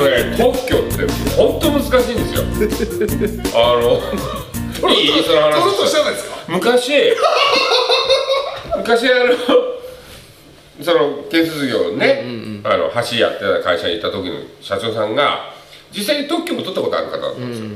[0.00, 2.40] あのね特許って本当難しいんですよ。
[3.54, 5.52] あのいいその話。
[6.48, 7.14] 昔
[8.78, 9.36] 昔あの
[10.82, 12.24] その建設業ね、
[12.64, 15.52] あの橋やってた会社にいた時の社長さんが
[15.92, 17.68] 実際に特許も取ったことある方だったんですよ、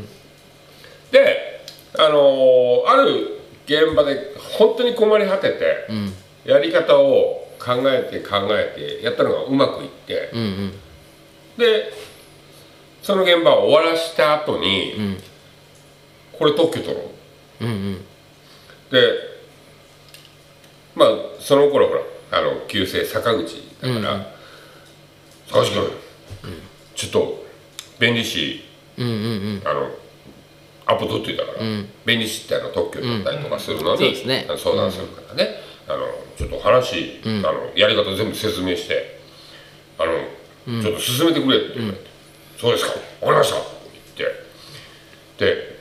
[1.13, 1.61] で
[1.99, 5.87] あのある現場で本当に困り果てて、
[6.47, 10.73] やり方を考えて考えてやったのがうまくいって、うんうん。
[11.59, 11.93] で
[13.05, 15.19] その現場を終わらした後に、ん
[16.33, 17.03] これ特許取ろ
[17.61, 17.65] う。
[17.65, 18.05] うんうん。
[18.91, 18.99] で
[20.95, 22.01] まあその頃ほら
[22.33, 24.35] あの旧姓坂口だから
[25.47, 25.91] 「坂口君、
[26.95, 27.45] ちょっと
[27.99, 28.65] 弁理士
[28.97, 29.63] うんうんうん。
[29.67, 29.91] あの
[30.87, 31.87] アポ取っといたから、ん。
[32.07, 34.47] 弁理士ってあの特許取ったりとかするのに、そうですね。
[34.57, 36.07] 相談するからね、あの
[36.39, 39.21] ちょっと話、あのやり方全部説明して
[39.99, 42.11] あの、ちょっと進めてくれって言われて
[42.65, 42.93] 「そうですか。
[43.21, 43.69] 分かりました」って。
[44.17, 45.79] 言ってで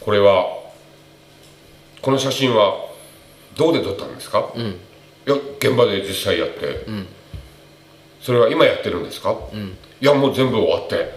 [0.00, 0.46] これは
[2.00, 2.86] この写真は
[3.56, 4.60] どうで撮ったんですか、い
[5.30, 6.86] や現場で実際やって、
[8.22, 9.36] それは今やってるんですか、
[10.00, 11.12] いやもう全部終わって、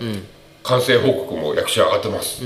[0.64, 2.42] 完成報告も役所上がってます、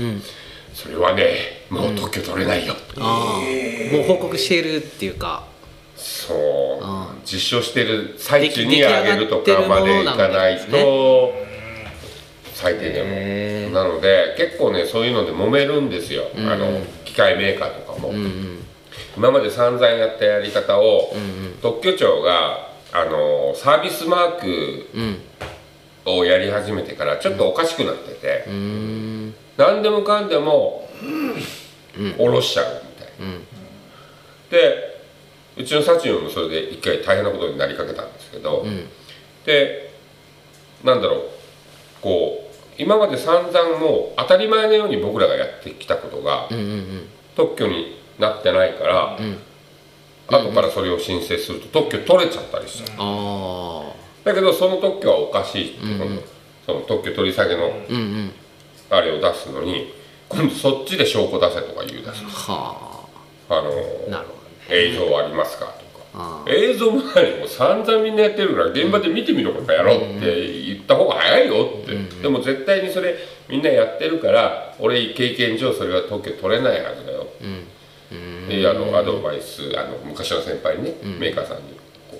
[0.74, 3.92] それはねもう特許取れないよ、ああ。
[3.96, 5.44] もう報告しているっていうか。
[5.96, 6.84] そう。
[6.84, 11.32] あ実証してる最中に出来上げるとかまでいかないと
[12.56, 18.14] 最低でへもなので結構ねそういうので揉めるんですよ、あの機械メーカーとかも、
[19.14, 21.14] 今まで散々やったやり方を、
[21.60, 25.18] 特許庁があのサービスマークうん。
[26.08, 29.34] をやり始めてからちょっとおかしくなってて、うーん。
[29.56, 30.88] 何でもかんでも
[32.16, 33.34] 下ろしちゃうみたいな、
[34.48, 35.02] で
[35.58, 38.64] うちのサチモもそれで一回大変なことになりかけたんですけど、
[39.44, 39.90] で
[40.82, 41.20] なんだろう。
[42.02, 42.45] こう
[42.78, 46.48] 今まで散々もう当たり前のように僕らがやってきたことが
[47.34, 49.18] 特許になってないから、
[50.28, 53.92] 後からそれを申請すると特許取れちゃったりしちゃうあ
[54.24, 55.80] だけどその特許はおかしいって
[56.66, 57.70] その特許取り下げの
[58.90, 59.92] あれを出すのに
[60.28, 63.06] 今度そっちで証拠出せとか言う出すは
[63.48, 63.62] あ。
[63.62, 63.70] の
[64.68, 65.85] 映像ありますかと
[66.48, 73.16] 映像も何も散々みんなやってるから現場で見てみろとかやろうって言った方が早いよって、でも絶対にそれ
[73.48, 77.26] みんなやってるから俺経験上それは特許取れないはずだよ、
[78.48, 81.62] であのアドバイスあの昔の先輩にね、メーカーさんに
[82.10, 82.18] こ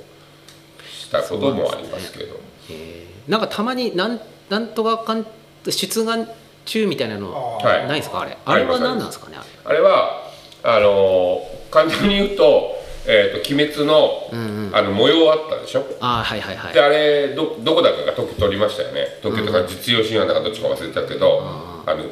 [0.79, 2.35] うしたこともありますけど。
[2.35, 2.39] へ
[2.71, 4.21] えなんかたまになん
[4.51, 5.27] なんとかかん
[5.69, 6.29] 出願
[6.65, 8.21] 中みたいなのないですか？
[8.21, 8.37] あれ。
[8.45, 9.39] ああれは何なんですかね？
[9.65, 10.31] あれは
[10.63, 11.41] あの
[11.71, 12.76] 簡単に言うと
[13.09, 14.31] 「えー、と鬼滅の」
[14.73, 15.87] あの模様あったでしょ？
[16.01, 16.75] ああはいはいはい。
[16.75, 19.19] であれどどこだかが特許取りましたよね。
[19.23, 21.41] 特許とか実用新案だかどっちか忘れたけど、
[21.87, 22.05] あの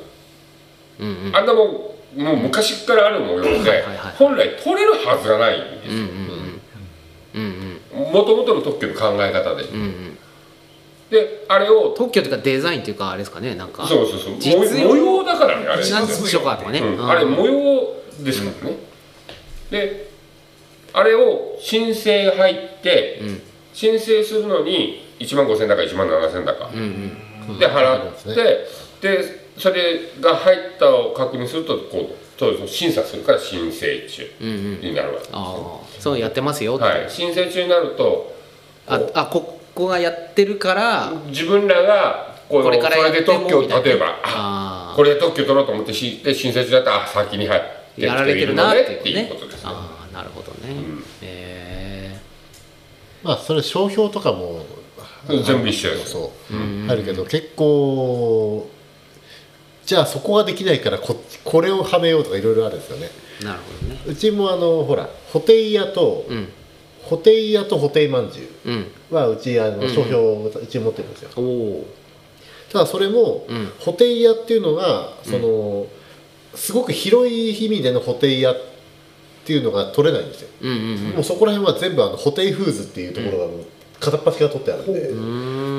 [1.01, 1.37] うんうん。
[1.37, 1.69] あんなもん
[2.23, 6.05] もう昔からある模様ではいはい本来取れるはずがないんですよ。
[7.35, 7.43] うん
[8.01, 10.19] うんもともとの特許の考え方で、うんうん。
[11.11, 13.55] であれを特許というかデザインというかあれですかね？
[13.57, 13.87] なんか。
[13.87, 14.35] そうそうそう。
[14.87, 15.91] 模様だからねあれ。
[15.91, 18.77] なんとかとかね、うん、あれ模様ですからね、
[19.71, 20.04] で
[20.95, 23.43] あれを申請入って、ん。
[23.75, 27.15] 申請するのに1万5000だか1万7000だか、うん
[27.49, 27.59] うん。
[27.59, 28.67] で払って、
[29.01, 34.81] でそれが入ったを確認するとこうそうそう審査するから申請中うんうん。
[34.81, 36.01] になるわけ、ああ。
[36.01, 38.35] そうやってますよはい、申請中になると
[38.87, 47.63] ああここがやってるから自分らがこうこれからやそれで特許を例えばあこれで特許取ろうと思ってしで申請中だったらあ先に入っ
[47.97, 49.71] てやられてるなっていうことですね。
[49.73, 50.75] ああなるほどね、
[51.23, 52.21] え
[53.23, 54.65] まあそれ商標とかも
[55.29, 58.69] 全部一緒ですそう、あるけど結構
[59.85, 63.11] じゃあそこができないからここれをはめようとかいろいろあるんですよね。
[63.41, 64.01] ー、なるほどね。
[64.07, 66.49] うちもあのほらホテイヤと、うん。
[67.03, 68.87] ホテイヤとホテイまんじゅうん。
[69.11, 71.87] うはうちあの商標をうち持ってるんですよ、おお。
[72.73, 73.73] ただそれも、うん。
[73.79, 75.87] ホテイヤっていうのがその、
[76.55, 78.74] すごく広い意味でのホテイヤって
[79.53, 80.49] いうのが取れないんですよ、
[81.15, 83.47] もうそこら辺は全部あのホテイフーズっていうところが
[84.01, 85.15] 片っ端が取ってあるんで、う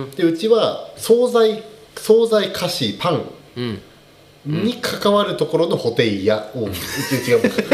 [0.08, 0.12] ん。
[0.12, 1.64] でうちは惣菜
[1.96, 3.22] 惣菜菓子パン
[3.58, 3.82] うん。
[4.46, 6.82] に関わるところのホテイヤをうちう
[7.26, 7.64] ちが持って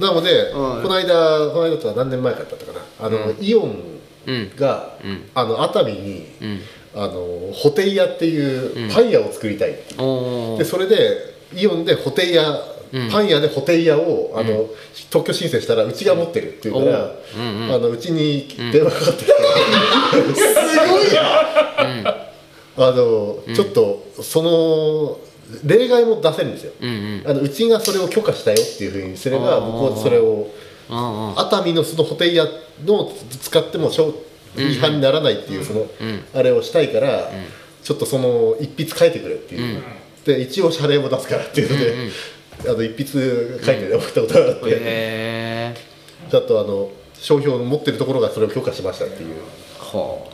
[0.00, 0.82] なので、うん。
[0.82, 2.80] この間この間とは何年前かだったかな。
[3.06, 3.76] あの、イオン
[4.26, 5.28] うんが、うん。
[5.34, 6.60] あの熱海に、うん。
[6.94, 9.74] あのホテイヤっていうパン屋を作りたい
[10.58, 12.50] でそれでイオンでホテイヤ、
[12.92, 13.10] うん。
[13.10, 14.66] パン屋でホテイヤをあの、
[15.10, 17.12] 特許申請したらうちが持ってるっていうから、
[17.74, 19.24] あのうちに電話かかって。
[19.24, 19.32] きて、
[20.90, 22.30] ごいや
[22.76, 25.18] あの、ちょっとその
[25.64, 26.72] 例外も出せるんですよ、
[27.26, 30.48] あのうちがそれを許可したよっていうふうにすれば僕はそれを
[31.36, 32.46] 熱海のそのホテイヤ
[32.84, 34.14] のを使ってもしょ
[34.56, 35.86] 違反にならないっていうその、
[36.34, 37.30] あれをしたいから、
[37.82, 39.82] ちょっとその一筆書いてくれっていう、
[40.36, 41.78] で一応謝礼も出すからっていうの
[42.64, 45.74] で、あの一筆書いて送ったことがあって、へえ
[46.30, 49.36] ちょっとあの商標を持ってるところがそれを許可しましたっていう。
[49.78, 50.26] は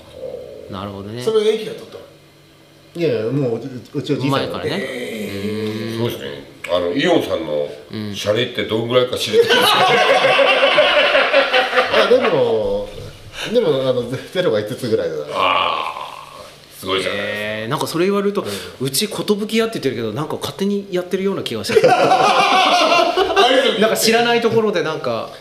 [0.70, 1.22] あなるほどね。
[1.22, 2.00] それを駅が取ったの？
[2.96, 3.60] いやいやもうう
[3.94, 4.70] うちのじいさん前からね。
[5.98, 6.46] そうですね。
[6.68, 7.68] あのイオンさんの
[8.14, 9.86] 謝礼ってどんぐらいか知れてるんですか、
[12.04, 12.88] あでも
[13.52, 15.36] でもあのゼゼロが5つぐらいだから
[16.78, 18.44] すごいじゃない、えー、なんかそれ言われると、
[18.80, 21.80] うち寿屋って言ってるけどなんか勝手にやってるような気がして。
[23.80, 25.30] なんか知らないところでなんか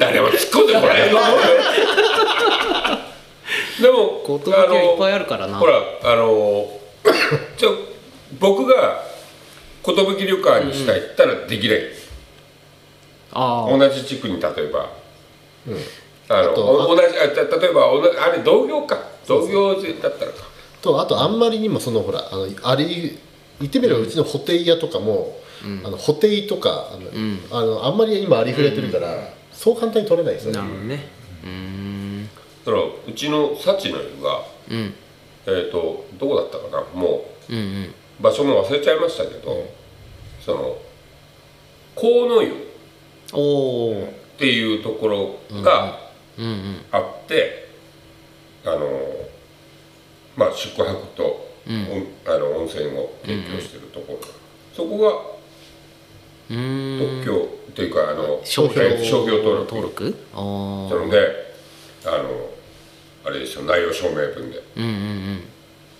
[0.00, 1.10] 誰も突っ込んでこない。
[3.80, 5.58] でも寿はいっぱいあるからな。
[5.58, 6.68] ほらあの
[7.56, 7.74] ちょ
[8.40, 9.04] 僕が
[9.84, 9.94] 寿
[10.26, 11.82] 旅館にしたいったらできない、
[13.32, 14.90] ああ同じ地区に例えば、
[16.28, 17.92] あのあとお同じ例えば
[18.24, 18.98] あれ同業か。
[19.28, 20.47] 同業だったらか
[20.82, 25.36] とあとあんまりにもそのほらあのあれ言ってみればうちのホテイヤとかも、
[25.84, 30.58] あのホテイとかあの、あのあんまり今ありふれてるから、そう簡単に取れないですよね。
[30.58, 31.08] なるほどね。
[31.44, 32.28] うーん。
[32.64, 34.94] だからうちの幸の湯がうん。
[35.46, 37.00] えっ、とどこだったかな？
[37.00, 37.84] もうんうん。
[37.84, 39.68] う場所も忘れちゃいましたけど、
[40.44, 40.76] その
[41.96, 42.48] 河野湯。
[42.50, 42.54] っ
[43.32, 45.98] おおていうところが
[46.38, 46.80] うんうん。
[46.92, 47.68] あって、
[48.64, 48.78] あの
[50.38, 54.28] まあ宿泊と、おあの温泉を提供してるところ、
[54.72, 55.10] そこが
[56.48, 60.16] 特許っていうかあの商標えー商標登録。
[60.32, 61.54] なので
[62.06, 62.50] あの
[63.26, 64.62] あれですよ内容証明文で。
[64.76, 65.40] うんうんうん。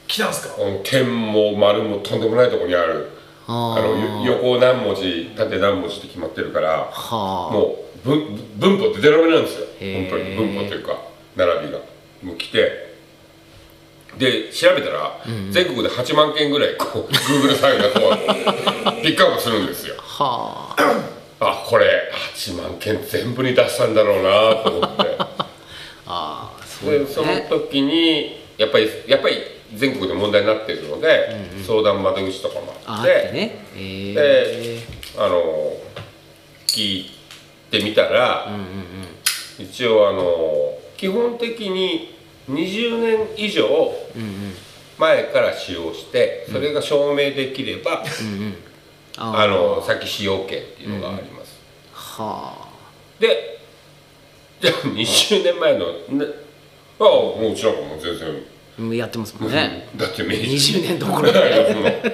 [0.06, 0.62] 来たんすか？
[0.62, 3.10] うん点も丸もとんでもないところにある。
[3.48, 7.52] ああの横何文字縦何文字って決まってるからはあ。
[7.52, 9.66] もう文文法ってゼロ目なんですよ。
[9.80, 10.36] 本当に。
[10.36, 10.98] 文法というか
[11.36, 11.80] 並びが。
[12.22, 12.87] もう来て
[14.18, 15.20] で調べたら、
[15.50, 19.94] 全国で8万件ぐらいこう Google さんがこう ピックアップするんですよ。
[19.98, 21.08] はあ。
[21.40, 25.16] あこれ8万件全部に出したんだろうなと思って。
[26.06, 29.36] ああそうでそのね時にやっぱりやっぱり
[29.74, 31.30] 全国で問題になっているので、
[31.64, 33.64] 相談窓口とかもああっあっててね。
[33.76, 34.20] えで
[34.76, 34.80] え。
[35.16, 35.76] あの
[36.66, 37.10] 聞い
[37.70, 39.64] てみたら、うんうんうん。
[39.64, 42.17] 一応あの基本的に
[42.48, 43.66] 20年以上
[44.98, 48.02] 前から使用してそれが証明できれば、
[49.16, 51.60] あの先使用権っていうのがあります、
[51.92, 52.68] は
[53.20, 53.58] で
[54.60, 56.26] じゃあ20年前のね
[56.98, 58.42] あもううちなんかもう全然。
[58.96, 59.88] やってますもんね。
[59.96, 61.32] だって明治20年どころ。
[61.32, 61.40] か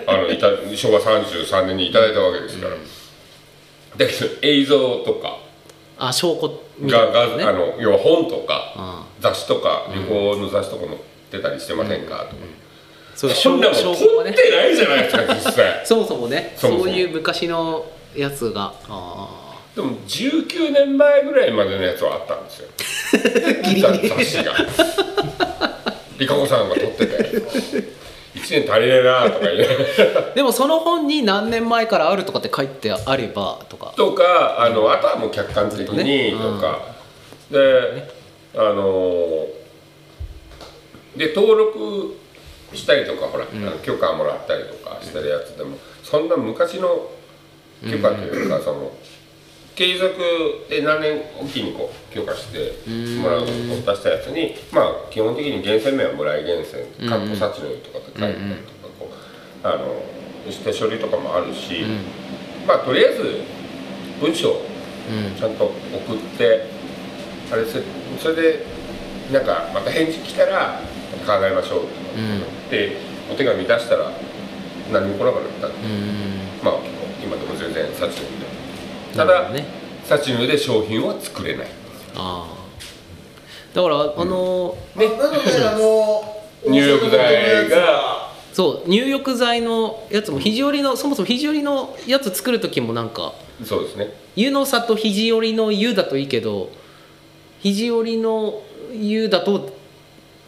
[0.06, 2.78] あのいた昭和33年にいただいたわけですから、だ
[3.98, 5.43] けど映像とか
[6.08, 7.44] あ証拠みがが、たいなのね。
[7.44, 10.98] あの要は本とか、あ雑誌とか旅行の雑誌とか載っ
[11.30, 12.42] てたりしてませんか、とか。
[13.14, 15.82] そうそんな証もん撮証拠がねってないじゃないですか実際。
[15.86, 16.54] そもそもね。
[16.56, 17.84] そういう昔の
[18.16, 19.28] やつがあ
[19.74, 22.68] でも19年前ぐらいまでのやつはあったんですよ。
[23.64, 24.08] ギリギリ。
[24.08, 24.54] 雑誌が。
[26.18, 27.14] リカ子さんが撮ってて
[28.34, 33.94] 1年足りねえなとか言いながらあでもその本に何年前からあるとかって書いてあればとか。
[33.96, 36.56] とかあのあとはもう客観的ずっとねにうん。
[36.56, 36.80] とか、
[37.50, 38.10] で
[38.56, 39.46] あの
[41.16, 42.16] で登録
[42.72, 47.08] したりとかほら、あの許可もらったりとかしてるやつでもそんな昔の
[47.88, 48.90] 許可というか、その
[49.74, 50.14] 継続
[50.70, 52.72] で何年おきにこう許可して
[53.20, 53.52] もらうを出
[53.82, 58.34] したやつにまあ基本的に源泉名は村井源泉かっこ幸の湯とかって書いてある
[58.82, 61.84] とかこうあのして書類とかもあるし、
[62.68, 63.40] まあとりあえず
[64.20, 64.62] 文章を
[65.38, 66.66] ちゃんと送って、
[67.50, 67.82] あれせ
[68.20, 68.66] それで
[69.32, 70.80] なんかまた返事来たら
[71.26, 72.96] 考えましょうって、で
[73.32, 74.10] お手紙出したら
[74.92, 75.68] 何も来なくなった。
[75.68, 75.72] ん。
[75.72, 75.78] で、
[76.62, 76.74] まあ
[77.24, 78.63] 今でも全然幸の湯で
[79.16, 79.64] ただ、ね。
[80.04, 81.66] 幸の湯で商品は作れない。
[82.16, 83.74] ああ。
[83.74, 86.22] だからあのね、なのであの
[86.66, 88.24] 入浴剤が。
[88.54, 94.14] そう入浴剤のやつも肘折のそもそも肘折のやつ作る時もなんかそうですね。
[94.36, 96.70] 湯の里肘折の湯だといいけど
[97.58, 99.72] 肘折の湯だと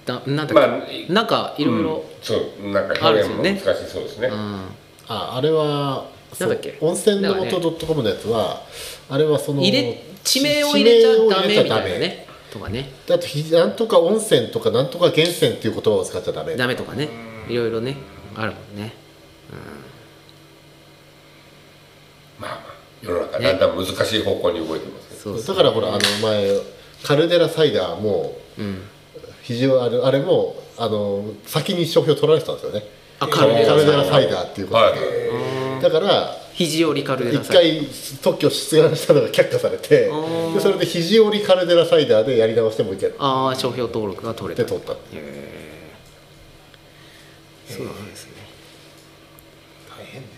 [0.05, 3.51] だなんだっけ、まあなんかいろいろそうなんかある表んですよね。
[3.51, 4.29] 現も難しそうですね。
[4.29, 4.61] うん。
[5.09, 6.07] ああれは
[6.41, 6.79] なんだっけ？
[6.81, 8.63] 温泉のなんかね元 .com のやつは
[9.09, 12.91] あれはその入れ地名を入れちゃダメみたいなねとかね。
[13.09, 16.57] あとひなんとか温泉とかなんとか源泉っていう言葉を使っちゃダメ。
[16.57, 17.09] ダメとかね。
[17.49, 17.97] いろいろね
[18.35, 18.93] あるもんね。
[22.39, 22.61] まあまあ
[23.03, 25.57] 世の中だんだん難しい方向に動いてますねそうそう。
[25.57, 26.51] だからほらあの前
[27.03, 28.83] カルデラサイダーもうん。
[29.43, 32.83] 非常あれあれもあの先に商標取られてたんですよね。
[33.21, 35.26] あカルデララサイダーっていうことはいで、
[35.89, 37.89] だから肘折りカルデラ一サイ回
[38.23, 40.55] 特許出願したのが却下されてー。
[40.55, 43.15] でそれで肘折りカルデラサイダーでやり直してもいける。
[43.19, 44.63] ああ商標登録が取れた。
[44.65, 44.95] で取った
[47.73, 48.33] そうなんですね。
[49.89, 50.29] 大変ね。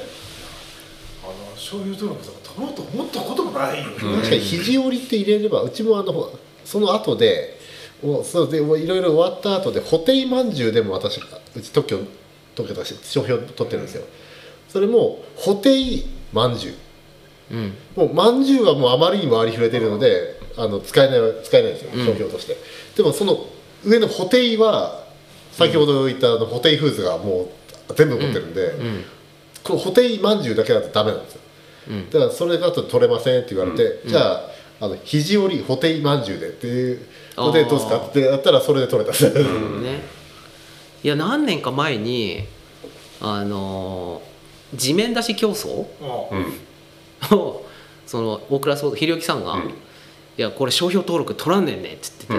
[1.22, 6.32] あの商標登録とか取ろうと思ったこともないよね、確かに肘折りって入れればうちもあの
[6.64, 7.59] その後で
[8.02, 11.98] もうそうでもういろいろ終わった後で布袋まんじゅうでも私うち特許
[12.54, 14.04] 特許として商標取ってるんですよ。
[14.68, 15.70] それも布袋
[16.32, 17.54] まんじゅう。
[17.54, 17.74] うん。
[17.96, 22.56] もうまんじゅうはもうあまりにもありふれてるのであの使えない使えないんですよ商標として、
[22.96, 23.46] でもその
[23.84, 25.04] 上の布袋は
[25.52, 27.48] 先ほど言ったあの布袋フーズがも
[27.88, 29.04] う全部持ってるんで、うん。
[29.62, 31.40] この布袋まんじゅうだけだとダメなんですよ、
[31.88, 32.10] うん。
[32.10, 34.49] だからそれだと取れませんって言われて、じゃあ
[34.80, 37.06] あの肘折り布袋まんじゅうでっていう
[37.36, 39.16] のでどうですかってやったらそれで取れた。
[39.16, 39.20] ん。
[39.20, 39.44] です、
[39.80, 40.00] ね。
[41.02, 42.46] いや何年か前に
[43.20, 44.30] あのー
[44.72, 45.68] 地面出し競争？
[47.34, 47.66] を
[48.06, 49.68] その大倉総ひろゆきさんが、うん。
[49.68, 49.72] い
[50.36, 52.34] やこれ商標登録取らんねんね」っつってて、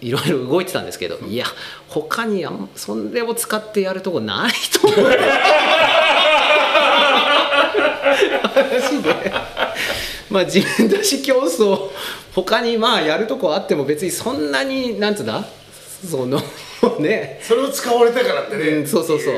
[0.00, 1.46] いろいろ動いてたんですけど、いや
[1.88, 5.10] 他にあんそれを使ってやるとこないと思う。
[8.56, 9.32] 話で
[10.30, 11.90] まあ地面出し競争
[12.34, 15.44] 他にまあやるとこあっても別にそんなになんつうんだ
[16.08, 16.40] その
[17.00, 17.40] ね。
[17.42, 19.34] それを使われたからってね、うん、そうそうそう。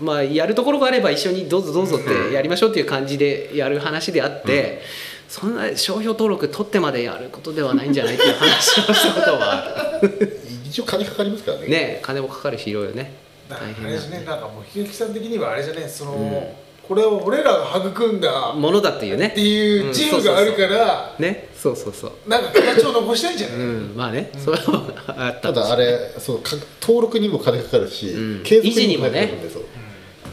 [0.00, 4.82] まあやるところがあれば一緒にどうぞどうぞってやりましょうっていう感じでやる話であって、
[5.28, 10.00] そんな商標登録取ってまでやることではないんじゃないっていう話をしたことは。
[10.66, 11.66] 一応金かかりますからね。
[11.68, 13.12] ね金もかかるしいろいろね。
[13.48, 13.98] 大変で。
[13.98, 16.54] すねななんかもうひろゆきさん的にはあれじゃねその、
[16.86, 19.28] これを俺らが育んだものだっていうね。
[19.28, 21.48] っていうチームがあるから、ね。
[21.54, 22.28] そうそうそう。
[22.28, 28.42] なんか形を残したいんじゃない、うんまあね、それはあったただあれそうか登録にも金かかるし、うん。
[28.44, 29.32] 継続維持にもね。
[29.52, 29.64] そう。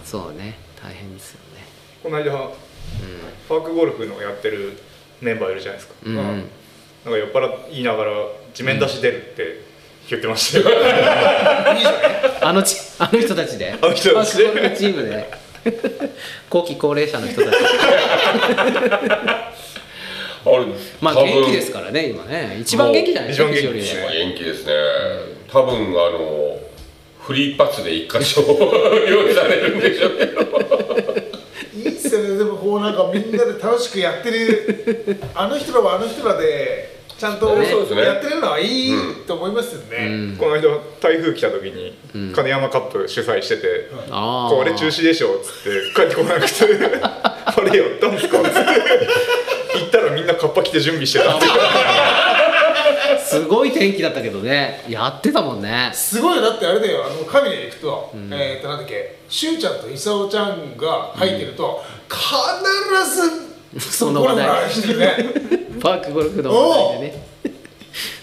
[0.05, 0.59] そうね。
[0.81, 1.65] 大変ですよね。
[2.03, 2.31] この間、
[3.49, 4.77] パークゴルフのやってる
[5.21, 8.11] メンバーいるじゃないですか、うん、うんなんか酔っ払いながら
[8.53, 9.61] 地面出し出るって
[10.09, 10.77] 言ってましたよ、
[12.41, 13.73] あのちあの人たちで。
[13.81, 14.75] あの人たちで。
[14.77, 15.42] チームで
[16.49, 17.57] 後期高齢者の人たち。
[20.45, 20.65] あれ
[20.99, 22.57] まあ元気ですからね今ね。
[22.59, 24.73] 一番元気じゃないですか一番元気でまあ元気ですね。
[25.51, 26.59] 多分あの
[27.21, 30.41] フリーパッツで一箇所用意されるんでしょうけど。
[31.75, 32.37] いいっすよね。
[32.37, 35.17] でもこうなんかみんなで楽しくやってる。
[35.33, 36.92] あの人らはあの人らで
[37.23, 38.93] ちゃんとやってるのはいい
[39.25, 40.37] と思いますよね、うん。
[40.37, 40.63] この間
[40.99, 42.33] 台風来た時にうん。
[42.33, 44.57] 金山カップ主催してて「あー。
[44.57, 46.65] これ中止でしょ」っつって帰ってこなくて
[47.01, 51.37] 「あれやったんですか?」っつって行ったらみんなカッパ着て準備してた。
[51.37, 51.45] って
[53.25, 54.83] すごい天気だったけどね。
[54.89, 55.91] やってたもんね。
[55.93, 56.41] すごいよ。
[56.41, 57.05] だってあれだよ。
[57.05, 59.15] あの神で行くと、えー、となんだっけ？
[59.29, 62.21] しゅうちゃんと功ちゃんが入ってると、必
[63.15, 63.42] ず
[63.79, 64.47] その話題。
[65.81, 67.23] パークゴルフの話題でね。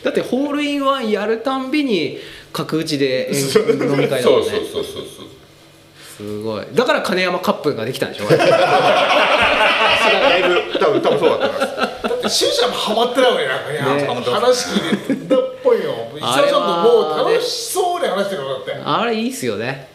[0.02, 2.18] だってホールインワンやるたんびに
[2.52, 3.38] 角打ちで飲
[3.96, 4.48] み会だもんね。
[4.50, 5.04] そうそうそうそう
[6.16, 6.66] すごい。
[6.74, 8.34] だから金山カップができたんでしょだ
[10.38, 11.76] いぶ多分多分そうだと思います。
[12.02, 14.06] だってしゅうちゃんもハマってないわよなんかいや、ね。
[14.06, 18.72] 話聞いてんだっぽいよあれは功ちゃんともう楽しそうに話してるのだって。
[18.72, 19.88] あれいいっすよね。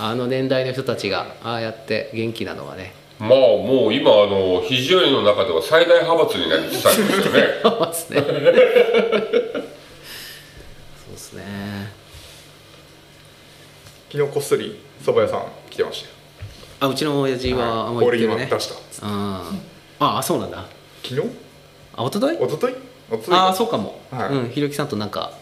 [0.00, 8.22] あの年代の人たちがああやって元気なのはねまあもう今あの肘折りの中では最大派閥になりつつありますよね。
[8.22, 8.28] ね。
[11.04, 11.44] そうですね。
[14.12, 16.12] 昨日こっそり蕎麦屋さん来てましたよ。
[16.80, 18.44] あうちの親父はあんまホール言ってるね。
[18.44, 18.66] インワン出し
[19.00, 19.14] たうん
[20.00, 20.64] ああそうなんだ。
[21.02, 21.22] 昨日？
[21.96, 22.74] あ一昨日一昨日
[23.34, 24.28] ああそうかも、はい。
[24.28, 25.32] うんひろきさんとなんか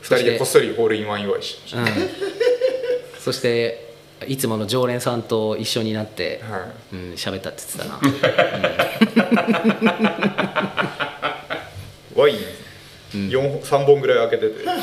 [0.00, 2.10] 二人でこっそりホールインワン祝いしましうん。
[3.20, 3.87] そして
[4.26, 6.62] いつもの常連さんと一緒になってた、はい。
[6.92, 8.00] うん喋ったって言ってたな。
[12.16, 12.38] ワイン
[13.30, 14.64] 4 3本ぐらい開けてて。
[14.66, 14.82] なん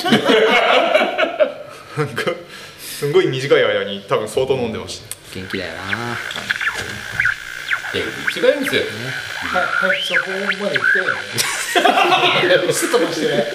[2.10, 2.32] か
[2.80, 5.15] すんごい短い間に多分相当飲んでました。
[5.34, 6.18] 元気だよな。
[7.96, 8.04] 違い
[8.62, 8.82] ますよ。
[9.51, 10.22] はいはいそこ
[10.62, 11.13] まで行きたいよ
[12.68, 12.72] ね。
[12.74, 13.46] すっとしてね